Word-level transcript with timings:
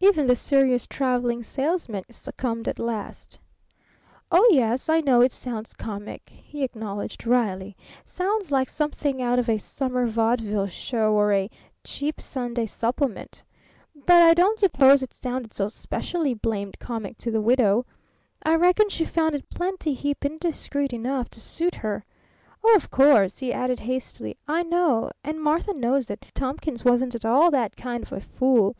Even 0.00 0.26
the 0.26 0.34
serious 0.34 0.86
Traveling 0.86 1.42
Salesman 1.42 2.02
succumbed 2.10 2.68
at 2.68 2.78
last. 2.78 3.38
"Oh, 4.32 4.48
yes, 4.50 4.88
I 4.88 5.02
know 5.02 5.20
it 5.20 5.30
sounds 5.30 5.74
comic," 5.74 6.26
he 6.30 6.64
acknowledged 6.64 7.26
wryly. 7.26 7.76
"Sounds 8.02 8.50
like 8.50 8.70
something 8.70 9.20
out 9.20 9.38
of 9.38 9.46
a 9.46 9.58
summer 9.58 10.06
vaudeville 10.06 10.68
show 10.68 11.12
or 11.12 11.34
a 11.34 11.50
cheap 11.84 12.18
Sunday 12.18 12.64
supplement. 12.64 13.44
But 13.94 14.14
I 14.22 14.32
don't 14.32 14.58
suppose 14.58 15.02
it 15.02 15.12
sounded 15.12 15.52
so 15.52 15.68
specially 15.68 16.32
blamed 16.32 16.78
comic 16.78 17.18
to 17.18 17.30
the 17.30 17.42
widow. 17.42 17.84
I 18.42 18.54
reckon 18.54 18.88
she 18.88 19.04
found 19.04 19.34
it 19.34 19.50
plenty 19.50 19.92
heap 19.92 20.24
indiscreet 20.24 20.94
enough 20.94 21.28
to 21.28 21.40
suit 21.40 21.74
her. 21.74 22.06
Oh, 22.64 22.74
of 22.74 22.90
course," 22.90 23.36
he 23.36 23.52
added 23.52 23.80
hastily, 23.80 24.38
"I 24.48 24.62
know, 24.62 25.10
and 25.22 25.42
Martha 25.42 25.74
knows 25.74 26.06
that 26.06 26.24
Thomkins 26.34 26.86
wasn't 26.86 27.14
at 27.14 27.26
all 27.26 27.50
that 27.50 27.76
kind 27.76 28.02
of 28.02 28.12
a 28.14 28.20
fool. 28.22 28.74